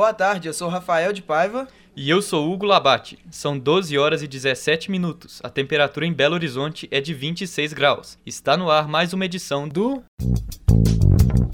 Boa 0.00 0.14
tarde, 0.14 0.48
eu 0.48 0.54
sou 0.54 0.70
Rafael 0.70 1.12
de 1.12 1.20
Paiva. 1.20 1.68
E 1.94 2.08
eu 2.08 2.22
sou 2.22 2.50
Hugo 2.50 2.64
Labate. 2.64 3.18
São 3.30 3.58
12 3.58 3.98
horas 3.98 4.22
e 4.22 4.26
17 4.26 4.90
minutos. 4.90 5.42
A 5.44 5.50
temperatura 5.50 6.06
em 6.06 6.12
Belo 6.14 6.36
Horizonte 6.36 6.88
é 6.90 7.02
de 7.02 7.12
26 7.12 7.74
graus. 7.74 8.16
Está 8.24 8.56
no 8.56 8.70
ar 8.70 8.88
mais 8.88 9.12
uma 9.12 9.26
edição 9.26 9.68
do. 9.68 10.02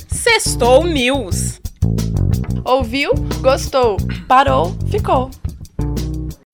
Sextou 0.07 0.85
News. 0.87 1.61
Ouviu? 2.65 3.11
Gostou. 3.43 3.97
Parou? 4.29 4.77
Ficou. 4.93 5.29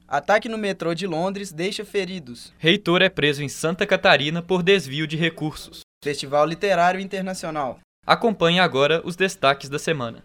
Ataque 0.08 0.48
no 0.48 0.56
metrô 0.56 0.94
de 0.94 1.06
Londres 1.06 1.52
deixa 1.52 1.84
feridos. 1.84 2.54
Reitor 2.58 3.02
é 3.02 3.10
preso 3.10 3.42
em 3.42 3.50
Santa 3.50 3.86
Catarina 3.86 4.40
por 4.40 4.62
desvio 4.62 5.06
de 5.06 5.18
recursos. 5.18 5.80
Festival 6.02 6.46
Literário 6.46 6.98
Internacional. 6.98 7.80
Acompanhe 8.06 8.60
agora 8.60 9.02
os 9.04 9.14
destaques 9.14 9.68
da 9.68 9.78
semana. 9.78 10.24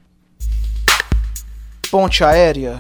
Ponte 1.90 2.22
aérea. 2.22 2.78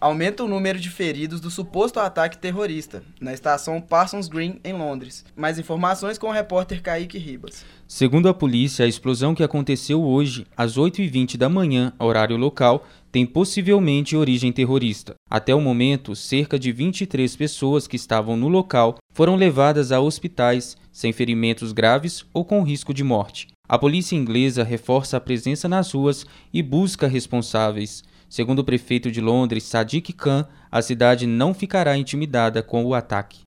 Aumenta 0.00 0.44
o 0.44 0.48
número 0.48 0.78
de 0.78 0.88
feridos 0.88 1.40
do 1.40 1.50
suposto 1.50 1.98
ataque 1.98 2.38
terrorista 2.38 3.02
na 3.20 3.32
estação 3.32 3.80
Parsons 3.80 4.28
Green, 4.28 4.60
em 4.62 4.72
Londres. 4.72 5.24
Mais 5.34 5.58
informações 5.58 6.16
com 6.16 6.28
o 6.28 6.32
repórter 6.32 6.80
Kaique 6.80 7.18
Ribas. 7.18 7.64
Segundo 7.88 8.28
a 8.28 8.34
polícia, 8.34 8.84
a 8.84 8.88
explosão 8.88 9.34
que 9.34 9.42
aconteceu 9.42 10.00
hoje, 10.00 10.46
às 10.56 10.78
8h20 10.78 11.36
da 11.36 11.48
manhã, 11.48 11.92
horário 11.98 12.36
local, 12.36 12.86
tem 13.10 13.26
possivelmente 13.26 14.16
origem 14.16 14.52
terrorista. 14.52 15.14
Até 15.28 15.52
o 15.52 15.60
momento, 15.60 16.14
cerca 16.14 16.56
de 16.56 16.70
23 16.70 17.34
pessoas 17.34 17.88
que 17.88 17.96
estavam 17.96 18.36
no 18.36 18.46
local 18.46 18.98
foram 19.12 19.34
levadas 19.34 19.90
a 19.90 19.98
hospitais 19.98 20.76
sem 20.92 21.12
ferimentos 21.12 21.72
graves 21.72 22.24
ou 22.32 22.44
com 22.44 22.62
risco 22.62 22.94
de 22.94 23.02
morte. 23.02 23.53
A 23.66 23.78
polícia 23.78 24.14
inglesa 24.14 24.62
reforça 24.62 25.16
a 25.16 25.20
presença 25.20 25.66
nas 25.66 25.90
ruas 25.92 26.26
e 26.52 26.62
busca 26.62 27.08
responsáveis. 27.08 28.04
Segundo 28.28 28.58
o 28.58 28.64
prefeito 28.64 29.10
de 29.10 29.22
Londres, 29.22 29.64
Sadiq 29.64 30.12
Khan, 30.12 30.46
a 30.70 30.82
cidade 30.82 31.26
não 31.26 31.54
ficará 31.54 31.96
intimidada 31.96 32.62
com 32.62 32.84
o 32.84 32.92
ataque. 32.92 33.40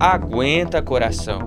Aguenta, 0.00 0.80
coração. 0.80 1.40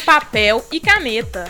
Papel 0.04 0.64
e 0.72 0.80
caneta. 0.80 1.44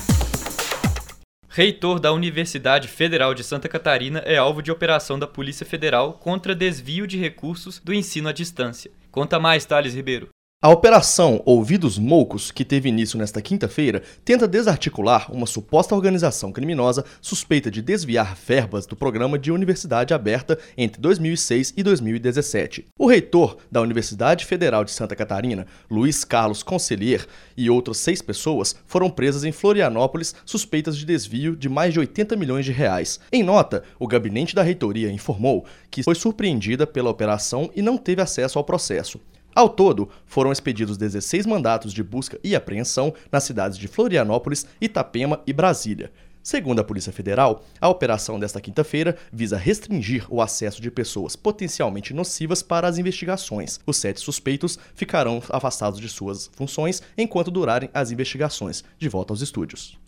Reitor 1.48 1.98
da 1.98 2.12
Universidade 2.12 2.86
Federal 2.86 3.34
de 3.34 3.42
Santa 3.42 3.68
Catarina 3.68 4.20
é 4.20 4.36
alvo 4.36 4.62
de 4.62 4.70
operação 4.70 5.18
da 5.18 5.26
Polícia 5.26 5.66
Federal 5.66 6.12
contra 6.12 6.54
desvio 6.54 7.06
de 7.06 7.18
recursos 7.18 7.80
do 7.80 7.92
ensino 7.92 8.28
à 8.28 8.32
distância. 8.32 8.90
Conta 9.10 9.40
mais, 9.40 9.64
Thales 9.64 9.94
Ribeiro. 9.94 10.28
A 10.62 10.68
operação 10.68 11.40
Ouvidos 11.46 11.98
Moucos, 11.98 12.50
que 12.50 12.66
teve 12.66 12.90
início 12.90 13.18
nesta 13.18 13.40
quinta-feira, 13.40 14.02
tenta 14.22 14.46
desarticular 14.46 15.32
uma 15.32 15.46
suposta 15.46 15.94
organização 15.94 16.52
criminosa 16.52 17.02
suspeita 17.18 17.70
de 17.70 17.80
desviar 17.80 18.36
verbas 18.36 18.84
do 18.84 18.94
programa 18.94 19.38
de 19.38 19.50
universidade 19.50 20.12
aberta 20.12 20.58
entre 20.76 21.00
2006 21.00 21.72
e 21.78 21.82
2017. 21.82 22.88
O 22.98 23.06
reitor 23.06 23.56
da 23.72 23.80
Universidade 23.80 24.44
Federal 24.44 24.84
de 24.84 24.90
Santa 24.90 25.16
Catarina, 25.16 25.66
Luiz 25.90 26.26
Carlos 26.26 26.62
Conselheiro, 26.62 27.26
e 27.56 27.70
outras 27.70 27.96
seis 27.96 28.20
pessoas 28.20 28.76
foram 28.86 29.08
presas 29.08 29.44
em 29.44 29.52
Florianópolis 29.52 30.34
suspeitas 30.44 30.94
de 30.94 31.06
desvio 31.06 31.56
de 31.56 31.70
mais 31.70 31.94
de 31.94 32.00
80 32.00 32.36
milhões 32.36 32.66
de 32.66 32.72
reais. 32.72 33.18
Em 33.32 33.42
nota, 33.42 33.82
o 33.98 34.06
gabinete 34.06 34.54
da 34.54 34.62
reitoria 34.62 35.10
informou 35.10 35.64
que 35.90 36.02
foi 36.02 36.14
surpreendida 36.14 36.86
pela 36.86 37.08
operação 37.08 37.70
e 37.74 37.80
não 37.80 37.96
teve 37.96 38.20
acesso 38.20 38.58
ao 38.58 38.64
processo. 38.64 39.18
Ao 39.54 39.68
todo, 39.68 40.08
foram 40.26 40.52
expedidos 40.52 40.96
16 40.96 41.46
mandatos 41.46 41.92
de 41.92 42.02
busca 42.02 42.38
e 42.42 42.54
apreensão 42.54 43.12
nas 43.30 43.44
cidades 43.44 43.76
de 43.76 43.88
Florianópolis, 43.88 44.66
Itapema 44.80 45.40
e 45.46 45.52
Brasília. 45.52 46.10
Segundo 46.42 46.80
a 46.80 46.84
Polícia 46.84 47.12
Federal, 47.12 47.62
a 47.78 47.88
operação 47.88 48.38
desta 48.38 48.60
quinta-feira 48.60 49.16
visa 49.30 49.58
restringir 49.58 50.26
o 50.30 50.40
acesso 50.40 50.80
de 50.80 50.90
pessoas 50.90 51.36
potencialmente 51.36 52.14
nocivas 52.14 52.62
para 52.62 52.88
as 52.88 52.96
investigações. 52.96 53.78
Os 53.86 53.98
sete 53.98 54.20
suspeitos 54.20 54.78
ficarão 54.94 55.42
afastados 55.50 56.00
de 56.00 56.08
suas 56.08 56.50
funções 56.54 57.02
enquanto 57.18 57.50
durarem 57.50 57.90
as 57.92 58.10
investigações. 58.10 58.82
De 58.98 59.08
volta 59.08 59.34
aos 59.34 59.42
estúdios. 59.42 59.98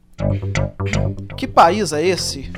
Que 1.36 1.46
país 1.46 1.92
é 1.92 2.04
esse? 2.06 2.50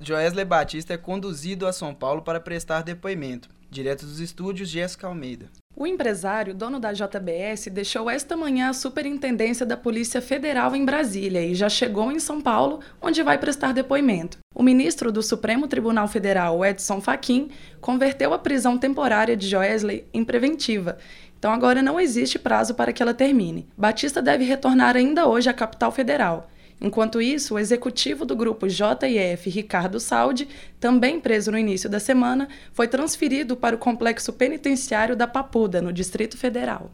Joesley 0.00 0.44
Batista 0.44 0.92
é 0.92 0.98
conduzido 0.98 1.66
a 1.66 1.72
São 1.72 1.94
Paulo 1.94 2.20
para 2.20 2.40
prestar 2.40 2.82
depoimento. 2.82 3.48
Direto 3.74 4.06
dos 4.06 4.20
estúdios, 4.20 4.68
Jéssica 4.68 5.08
Almeida. 5.08 5.50
O 5.76 5.84
empresário, 5.84 6.54
dono 6.54 6.78
da 6.78 6.92
JBS, 6.92 7.66
deixou 7.72 8.08
esta 8.08 8.36
manhã 8.36 8.68
a 8.68 8.72
superintendência 8.72 9.66
da 9.66 9.76
Polícia 9.76 10.22
Federal 10.22 10.76
em 10.76 10.84
Brasília 10.84 11.44
e 11.44 11.56
já 11.56 11.68
chegou 11.68 12.12
em 12.12 12.20
São 12.20 12.40
Paulo, 12.40 12.78
onde 13.02 13.20
vai 13.24 13.36
prestar 13.36 13.72
depoimento. 13.72 14.38
O 14.54 14.62
ministro 14.62 15.10
do 15.10 15.24
Supremo 15.24 15.66
Tribunal 15.66 16.06
Federal, 16.06 16.64
Edson 16.64 17.00
Fachin, 17.00 17.50
converteu 17.80 18.32
a 18.32 18.38
prisão 18.38 18.78
temporária 18.78 19.36
de 19.36 19.48
Joesley 19.48 20.06
em 20.14 20.24
preventiva. 20.24 20.96
Então 21.36 21.52
agora 21.52 21.82
não 21.82 21.98
existe 21.98 22.38
prazo 22.38 22.76
para 22.76 22.92
que 22.92 23.02
ela 23.02 23.12
termine. 23.12 23.66
Batista 23.76 24.22
deve 24.22 24.44
retornar 24.44 24.96
ainda 24.96 25.26
hoje 25.26 25.50
à 25.50 25.52
capital 25.52 25.90
federal. 25.90 26.48
Enquanto 26.80 27.20
isso, 27.20 27.54
o 27.54 27.58
executivo 27.58 28.24
do 28.24 28.36
grupo 28.36 28.66
JF, 28.66 29.48
Ricardo 29.48 29.98
Saldi, 29.98 30.48
também 30.78 31.20
preso 31.20 31.50
no 31.50 31.58
início 31.58 31.88
da 31.88 32.00
semana, 32.00 32.48
foi 32.72 32.88
transferido 32.88 33.56
para 33.56 33.74
o 33.76 33.78
complexo 33.78 34.32
penitenciário 34.32 35.16
da 35.16 35.26
Papuda, 35.26 35.80
no 35.80 35.92
Distrito 35.92 36.36
Federal. 36.36 36.90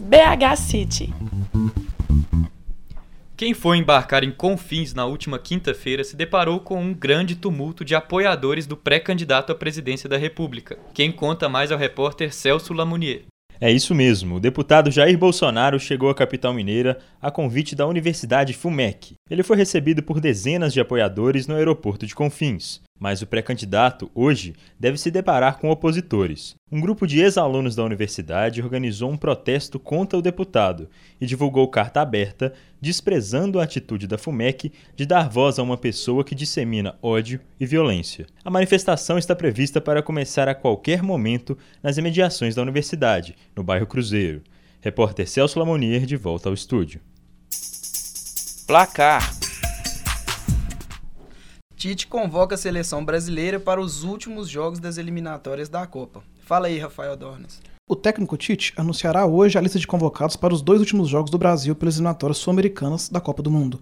BH 0.00 0.56
City. 0.56 1.14
Quem 3.42 3.54
foi 3.54 3.78
embarcar 3.78 4.22
em 4.22 4.30
Confins 4.30 4.94
na 4.94 5.04
última 5.04 5.36
quinta-feira 5.36 6.04
se 6.04 6.14
deparou 6.14 6.60
com 6.60 6.80
um 6.80 6.94
grande 6.94 7.34
tumulto 7.34 7.84
de 7.84 7.92
apoiadores 7.92 8.66
do 8.66 8.76
pré-candidato 8.76 9.50
à 9.50 9.54
presidência 9.54 10.08
da 10.08 10.16
República. 10.16 10.78
Quem 10.94 11.10
conta 11.10 11.48
mais 11.48 11.72
é 11.72 11.74
o 11.74 11.78
repórter 11.78 12.32
Celso 12.32 12.72
Lamounier. 12.72 13.24
É 13.64 13.70
isso 13.70 13.94
mesmo. 13.94 14.34
O 14.34 14.40
deputado 14.40 14.90
Jair 14.90 15.16
Bolsonaro 15.16 15.78
chegou 15.78 16.10
à 16.10 16.14
capital 16.16 16.52
mineira 16.52 16.98
a 17.20 17.30
convite 17.30 17.76
da 17.76 17.86
Universidade 17.86 18.52
FUMEC. 18.52 19.14
Ele 19.32 19.42
foi 19.42 19.56
recebido 19.56 20.02
por 20.02 20.20
dezenas 20.20 20.74
de 20.74 20.80
apoiadores 20.80 21.46
no 21.46 21.54
aeroporto 21.54 22.06
de 22.06 22.14
Confins, 22.14 22.82
mas 23.00 23.22
o 23.22 23.26
pré-candidato, 23.26 24.10
hoje, 24.14 24.52
deve 24.78 24.98
se 24.98 25.10
deparar 25.10 25.58
com 25.58 25.70
opositores. 25.70 26.54
Um 26.70 26.82
grupo 26.82 27.06
de 27.06 27.18
ex-alunos 27.18 27.74
da 27.74 27.82
universidade 27.82 28.60
organizou 28.60 29.10
um 29.10 29.16
protesto 29.16 29.80
contra 29.80 30.18
o 30.18 30.22
deputado 30.22 30.86
e 31.18 31.24
divulgou 31.24 31.66
carta 31.68 32.02
aberta 32.02 32.52
desprezando 32.78 33.58
a 33.58 33.64
atitude 33.64 34.06
da 34.06 34.18
FUMEC 34.18 34.70
de 34.94 35.06
dar 35.06 35.30
voz 35.30 35.58
a 35.58 35.62
uma 35.62 35.78
pessoa 35.78 36.22
que 36.22 36.34
dissemina 36.34 36.98
ódio 37.00 37.40
e 37.58 37.64
violência. 37.64 38.26
A 38.44 38.50
manifestação 38.50 39.16
está 39.16 39.34
prevista 39.34 39.80
para 39.80 40.02
começar 40.02 40.46
a 40.46 40.54
qualquer 40.54 41.02
momento 41.02 41.56
nas 41.82 41.96
imediações 41.96 42.54
da 42.54 42.60
universidade, 42.60 43.34
no 43.56 43.64
bairro 43.64 43.86
Cruzeiro. 43.86 44.42
Repórter 44.82 45.26
Celso 45.26 45.58
Lamonier 45.58 46.04
de 46.04 46.16
volta 46.16 46.50
ao 46.50 46.54
estúdio. 46.54 47.00
Placar. 48.72 49.30
Tite 51.76 52.06
convoca 52.06 52.54
a 52.54 52.58
seleção 52.58 53.04
brasileira 53.04 53.60
para 53.60 53.78
os 53.78 54.02
últimos 54.02 54.48
jogos 54.48 54.80
das 54.80 54.96
eliminatórias 54.96 55.68
da 55.68 55.86
Copa. 55.86 56.22
Fala 56.46 56.68
aí, 56.68 56.78
Rafael 56.78 57.14
Dornas. 57.14 57.60
O 57.86 57.94
técnico 57.94 58.34
Tite 58.38 58.72
anunciará 58.74 59.26
hoje 59.26 59.58
a 59.58 59.60
lista 59.60 59.78
de 59.78 59.86
convocados 59.86 60.36
para 60.36 60.54
os 60.54 60.62
dois 60.62 60.80
últimos 60.80 61.10
jogos 61.10 61.30
do 61.30 61.36
Brasil 61.36 61.74
pelas 61.74 61.96
eliminatórias 61.96 62.38
sul-americanas 62.38 63.10
da 63.10 63.20
Copa 63.20 63.42
do 63.42 63.50
Mundo. 63.50 63.78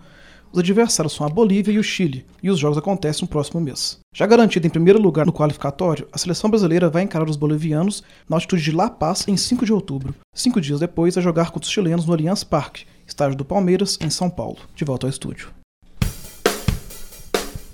Os 0.52 0.58
adversários 0.58 1.12
são 1.12 1.24
a 1.24 1.30
Bolívia 1.30 1.70
e 1.70 1.78
o 1.78 1.84
Chile, 1.84 2.26
e 2.42 2.50
os 2.50 2.58
jogos 2.58 2.76
acontecem 2.76 3.22
no 3.22 3.28
próximo 3.28 3.60
mês. 3.60 4.00
Já 4.12 4.26
garantida 4.26 4.66
em 4.66 4.70
primeiro 4.70 5.00
lugar 5.00 5.24
no 5.24 5.32
qualificatório, 5.32 6.08
a 6.12 6.18
seleção 6.18 6.50
brasileira 6.50 6.90
vai 6.90 7.04
encarar 7.04 7.30
os 7.30 7.36
bolivianos 7.36 8.02
na 8.28 8.36
altitude 8.36 8.64
de 8.64 8.72
La 8.72 8.90
Paz 8.90 9.28
em 9.28 9.36
5 9.36 9.64
de 9.64 9.72
outubro. 9.72 10.16
Cinco 10.34 10.60
dias 10.60 10.80
depois, 10.80 11.14
vai 11.14 11.22
jogar 11.22 11.52
contra 11.52 11.68
os 11.68 11.72
chilenos 11.72 12.04
no 12.04 12.12
Allianz 12.12 12.42
Parque, 12.42 12.84
estádio 13.10 13.36
do 13.36 13.44
Palmeiras, 13.44 13.98
em 14.00 14.08
São 14.08 14.30
Paulo. 14.30 14.58
De 14.74 14.84
volta 14.84 15.06
ao 15.06 15.10
estúdio. 15.10 15.52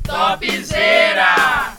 Topzera! 0.02 1.76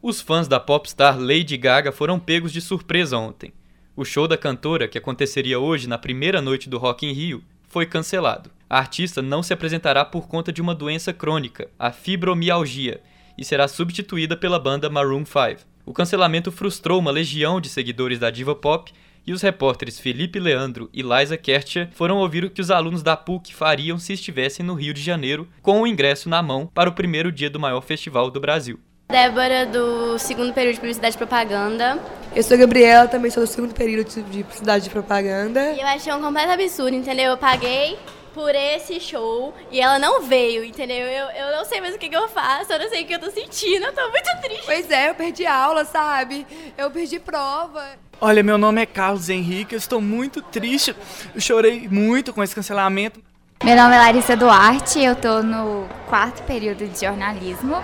Os 0.00 0.20
fãs 0.20 0.48
da 0.48 0.58
popstar 0.58 1.18
Lady 1.18 1.56
Gaga 1.56 1.92
foram 1.92 2.18
pegos 2.18 2.52
de 2.52 2.60
surpresa 2.60 3.18
ontem. 3.18 3.52
O 3.94 4.04
show 4.04 4.28
da 4.28 4.38
cantora, 4.38 4.88
que 4.88 4.96
aconteceria 4.96 5.58
hoje 5.58 5.88
na 5.88 5.98
primeira 5.98 6.40
noite 6.40 6.68
do 6.68 6.78
Rock 6.78 7.04
in 7.04 7.12
Rio, 7.12 7.42
foi 7.68 7.84
cancelado. 7.84 8.50
A 8.70 8.78
artista 8.78 9.20
não 9.20 9.42
se 9.42 9.52
apresentará 9.52 10.04
por 10.04 10.28
conta 10.28 10.52
de 10.52 10.62
uma 10.62 10.74
doença 10.74 11.12
crônica, 11.12 11.68
a 11.78 11.90
fibromialgia, 11.90 13.00
e 13.36 13.44
será 13.44 13.66
substituída 13.66 14.36
pela 14.36 14.58
banda 14.58 14.88
Maroon 14.88 15.24
5. 15.24 15.66
O 15.84 15.92
cancelamento 15.92 16.52
frustrou 16.52 16.98
uma 16.98 17.10
legião 17.10 17.60
de 17.60 17.68
seguidores 17.68 18.18
da 18.18 18.30
diva 18.30 18.54
pop 18.54 18.92
e 19.28 19.32
os 19.32 19.42
repórteres 19.42 20.00
Felipe 20.00 20.40
Leandro 20.40 20.88
e 20.90 21.02
Liza 21.02 21.36
Kertia 21.36 21.90
foram 21.92 22.16
ouvir 22.16 22.46
o 22.46 22.50
que 22.50 22.62
os 22.62 22.70
alunos 22.70 23.02
da 23.02 23.14
PUC 23.14 23.54
fariam 23.54 23.98
se 23.98 24.14
estivessem 24.14 24.64
no 24.64 24.72
Rio 24.72 24.94
de 24.94 25.02
Janeiro 25.02 25.46
com 25.60 25.82
o 25.82 25.86
ingresso 25.86 26.30
na 26.30 26.42
mão 26.42 26.66
para 26.66 26.88
o 26.88 26.94
primeiro 26.94 27.30
dia 27.30 27.50
do 27.50 27.60
maior 27.60 27.82
festival 27.82 28.30
do 28.30 28.40
Brasil. 28.40 28.80
Débora, 29.10 29.66
do 29.66 30.18
segundo 30.18 30.54
período 30.54 30.74
de 30.76 30.80
Publicidade 30.80 31.14
e 31.14 31.18
Propaganda. 31.18 31.98
Eu 32.34 32.42
sou 32.42 32.54
a 32.54 32.60
Gabriela, 32.60 33.06
também 33.06 33.30
sou 33.30 33.42
do 33.42 33.46
segundo 33.46 33.74
período 33.74 34.08
de 34.08 34.42
Publicidade 34.44 34.86
e 34.86 34.90
Propaganda. 34.90 35.72
E 35.72 35.80
eu 35.80 35.86
achei 35.86 36.10
um 36.10 36.22
completo 36.22 36.52
absurdo, 36.52 36.96
entendeu? 36.96 37.32
Eu 37.32 37.36
paguei 37.36 37.98
por 38.32 38.54
esse 38.54 38.98
show 38.98 39.52
e 39.70 39.78
ela 39.78 39.98
não 39.98 40.22
veio, 40.22 40.64
entendeu? 40.64 41.06
Eu, 41.06 41.26
eu 41.30 41.56
não 41.56 41.66
sei 41.66 41.82
mais 41.82 41.94
o 41.94 41.98
que, 41.98 42.08
que 42.08 42.16
eu 42.16 42.28
faço, 42.28 42.72
eu 42.72 42.78
não 42.78 42.88
sei 42.88 43.02
o 43.02 43.06
que 43.06 43.14
eu 43.14 43.18
tô 43.18 43.30
sentindo, 43.30 43.84
eu 43.84 43.92
tô 43.92 44.08
muito 44.08 44.40
triste. 44.40 44.64
Pois 44.64 44.90
é, 44.90 45.10
eu 45.10 45.14
perdi 45.14 45.44
aula, 45.44 45.84
sabe? 45.84 46.46
Eu 46.78 46.90
perdi 46.90 47.18
prova. 47.18 48.07
Olha, 48.20 48.42
meu 48.42 48.58
nome 48.58 48.82
é 48.82 48.86
Carlos 48.86 49.28
Henrique, 49.28 49.76
eu 49.76 49.78
estou 49.78 50.00
muito 50.00 50.42
triste, 50.42 50.94
eu 51.32 51.40
chorei 51.40 51.88
muito 51.88 52.32
com 52.32 52.42
esse 52.42 52.52
cancelamento. 52.52 53.22
Meu 53.62 53.76
nome 53.76 53.94
é 53.94 53.98
Larissa 53.98 54.36
Duarte, 54.36 54.98
eu 54.98 55.14
tô 55.14 55.40
no 55.40 55.86
quarto 56.08 56.42
período 56.42 56.84
de 56.88 57.00
jornalismo. 57.00 57.76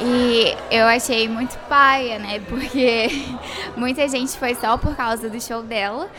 E 0.00 0.54
eu 0.70 0.84
achei 0.84 1.28
muito 1.28 1.56
paia, 1.60 2.18
né? 2.18 2.40
Porque 2.40 3.08
muita 3.74 4.06
gente 4.06 4.36
foi 4.36 4.54
só 4.54 4.76
por 4.76 4.94
causa 4.94 5.30
do 5.30 5.40
show 5.40 5.62
dela. 5.62 6.10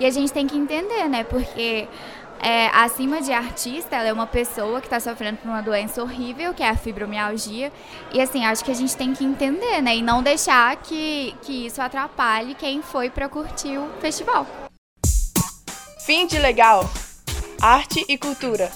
E 0.00 0.04
a 0.04 0.10
gente 0.10 0.32
tem 0.32 0.48
que 0.48 0.56
entender, 0.56 1.08
né? 1.08 1.22
Porque 1.22 1.86
é, 2.42 2.66
acima 2.74 3.22
de 3.22 3.32
artista, 3.32 3.94
ela 3.94 4.08
é 4.08 4.12
uma 4.12 4.26
pessoa 4.26 4.80
que 4.80 4.88
está 4.88 4.98
sofrendo 4.98 5.38
por 5.38 5.48
uma 5.48 5.62
doença 5.62 6.02
horrível, 6.02 6.52
que 6.52 6.62
é 6.62 6.68
a 6.68 6.76
fibromialgia. 6.76 7.72
E 8.12 8.20
assim, 8.20 8.44
acho 8.44 8.64
que 8.64 8.70
a 8.72 8.74
gente 8.74 8.96
tem 8.96 9.14
que 9.14 9.24
entender, 9.24 9.80
né? 9.80 9.96
E 9.96 10.02
não 10.02 10.24
deixar 10.24 10.76
que, 10.78 11.36
que 11.42 11.66
isso 11.66 11.80
atrapalhe 11.80 12.56
quem 12.56 12.82
foi 12.82 13.08
para 13.08 13.28
curtir 13.28 13.78
o 13.78 13.88
festival. 14.00 14.44
Fim 16.04 16.26
de 16.26 16.36
legal. 16.36 16.82
Arte 17.60 18.04
e 18.08 18.18
cultura. 18.18 18.72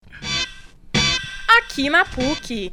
aqui 1.59 1.89
na 1.89 2.05
PUC. 2.05 2.73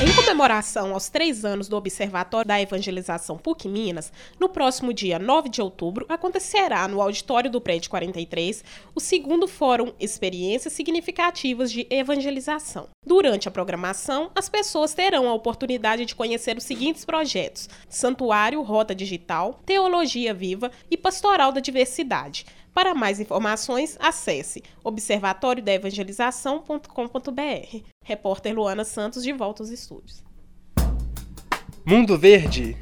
Em 0.00 0.14
comemoração 0.14 0.94
aos 0.94 1.08
três 1.08 1.44
anos 1.44 1.68
do 1.68 1.76
Observatório 1.76 2.48
da 2.48 2.60
Evangelização 2.60 3.36
PUC 3.36 3.68
Minas, 3.68 4.12
no 4.40 4.48
próximo 4.48 4.92
dia 4.92 5.18
9 5.18 5.48
de 5.48 5.60
outubro 5.60 6.06
acontecerá 6.08 6.88
no 6.88 7.00
auditório 7.00 7.50
do 7.50 7.60
Prédio 7.60 7.90
43 7.90 8.64
o 8.94 9.00
segundo 9.00 9.46
Fórum 9.46 9.92
Experiências 10.00 10.72
Significativas 10.72 11.70
de 11.70 11.86
Evangelização. 11.90 12.88
Durante 13.06 13.48
a 13.48 13.50
programação, 13.50 14.30
as 14.34 14.48
pessoas 14.48 14.94
terão 14.94 15.28
a 15.28 15.34
oportunidade 15.34 16.04
de 16.04 16.14
conhecer 16.14 16.56
os 16.56 16.64
seguintes 16.64 17.04
projetos: 17.04 17.68
Santuário 17.88 18.62
Rota 18.62 18.94
Digital, 18.94 19.60
Teologia 19.66 20.32
Viva 20.32 20.70
e 20.90 20.96
Pastoral 20.96 21.52
da 21.52 21.60
Diversidade. 21.60 22.46
Para 22.74 22.94
mais 22.94 23.20
informações, 23.20 23.98
acesse 24.00 24.62
observatoriodaevangelização.com.br. 24.82 27.76
Repórter 28.02 28.54
Luana 28.54 28.84
Santos 28.84 29.22
de 29.22 29.30
volta 29.32 29.62
aos 29.62 29.70
estúdios. 29.70 30.24
Mundo 31.84 32.18
Verde. 32.18 32.76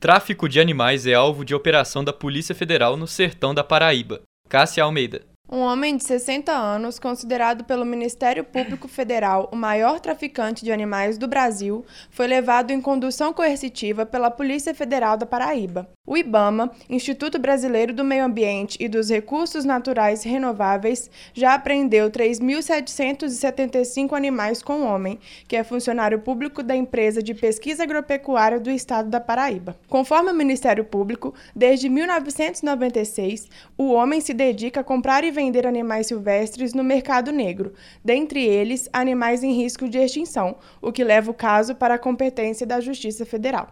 Tráfico 0.00 0.48
de 0.48 0.60
animais 0.60 1.06
é 1.06 1.14
alvo 1.14 1.44
de 1.44 1.54
operação 1.54 2.02
da 2.04 2.12
Polícia 2.12 2.54
Federal 2.54 2.96
no 2.96 3.06
sertão 3.06 3.54
da 3.54 3.62
Paraíba. 3.62 4.22
Cássia 4.48 4.82
Almeida. 4.82 5.24
Um 5.50 5.60
homem 5.60 5.96
de 5.96 6.04
60 6.04 6.52
anos, 6.52 6.98
considerado 6.98 7.64
pelo 7.64 7.86
Ministério 7.86 8.44
Público 8.44 8.86
Federal 8.86 9.48
o 9.50 9.56
maior 9.56 9.98
traficante 9.98 10.62
de 10.62 10.70
animais 10.70 11.16
do 11.16 11.26
Brasil, 11.26 11.86
foi 12.10 12.26
levado 12.26 12.70
em 12.70 12.82
condução 12.82 13.32
coercitiva 13.32 14.04
pela 14.04 14.30
Polícia 14.30 14.74
Federal 14.74 15.16
da 15.16 15.24
Paraíba. 15.24 15.88
O 16.06 16.18
IBAMA, 16.18 16.70
Instituto 16.88 17.38
Brasileiro 17.38 17.94
do 17.94 18.04
Meio 18.04 18.24
Ambiente 18.24 18.76
e 18.80 18.88
dos 18.88 19.08
Recursos 19.08 19.64
Naturais 19.64 20.22
Renováveis, 20.22 21.10
já 21.32 21.54
apreendeu 21.54 22.10
3.775 22.10 24.14
animais 24.14 24.62
com 24.62 24.80
o 24.80 24.86
homem, 24.86 25.18
que 25.46 25.56
é 25.56 25.64
funcionário 25.64 26.18
público 26.18 26.62
da 26.62 26.76
empresa 26.76 27.22
de 27.22 27.34
pesquisa 27.34 27.84
agropecuária 27.84 28.60
do 28.60 28.70
estado 28.70 29.08
da 29.08 29.20
Paraíba. 29.20 29.76
Conforme 29.86 30.30
o 30.30 30.34
Ministério 30.34 30.84
Público, 30.84 31.34
desde 31.54 31.88
1996, 31.88 33.48
o 33.76 33.92
homem 33.92 34.22
se 34.22 34.32
dedica 34.32 34.80
a 34.80 34.84
comprar 34.84 35.24
e 35.24 35.37
vender 35.38 35.68
animais 35.68 36.08
silvestres 36.08 36.74
no 36.74 36.82
mercado 36.82 37.30
negro, 37.30 37.72
dentre 38.04 38.44
eles 38.44 38.88
animais 38.92 39.44
em 39.44 39.52
risco 39.52 39.88
de 39.88 39.96
extinção, 39.96 40.56
o 40.82 40.90
que 40.90 41.04
leva 41.04 41.30
o 41.30 41.34
caso 41.34 41.76
para 41.76 41.94
a 41.94 41.98
competência 41.98 42.66
da 42.66 42.80
Justiça 42.80 43.24
Federal. 43.24 43.70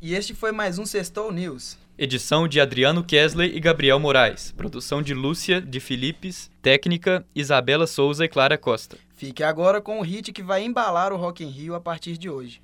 E 0.00 0.14
este 0.14 0.32
foi 0.32 0.52
mais 0.52 0.78
um 0.78 0.86
Sextou 0.86 1.32
News. 1.32 1.76
Edição 1.98 2.46
de 2.46 2.60
Adriano 2.60 3.02
Kesley 3.02 3.56
e 3.56 3.58
Gabriel 3.58 3.98
Moraes. 3.98 4.52
Produção 4.52 5.02
de 5.02 5.12
Lúcia 5.12 5.60
de 5.60 5.80
Filipes. 5.80 6.48
Técnica 6.62 7.26
Isabela 7.34 7.88
Souza 7.88 8.24
e 8.24 8.28
Clara 8.28 8.56
Costa. 8.56 8.96
Fique 9.16 9.42
agora 9.42 9.80
com 9.80 9.98
o 9.98 10.02
hit 10.02 10.32
que 10.32 10.40
vai 10.40 10.62
embalar 10.62 11.12
o 11.12 11.16
Rock 11.16 11.42
in 11.42 11.48
Rio 11.48 11.74
a 11.74 11.80
partir 11.80 12.16
de 12.16 12.30
hoje. 12.30 12.60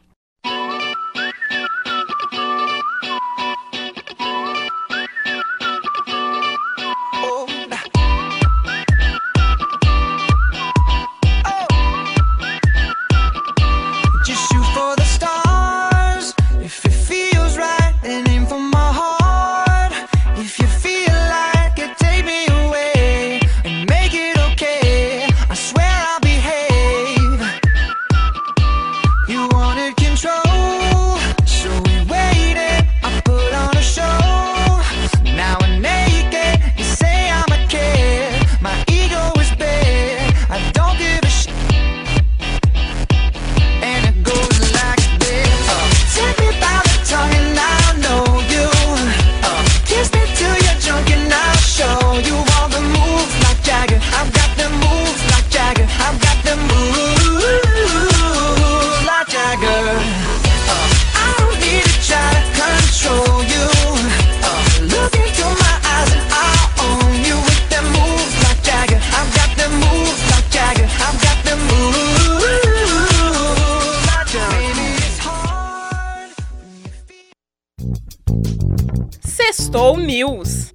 News. 80.04 80.74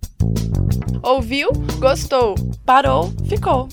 Ouviu? 1.03 1.50
Gostou? 1.79 2.33
Parou? 2.65 3.13
Ficou. 3.27 3.69